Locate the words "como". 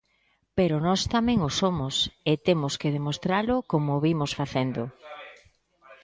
3.71-4.01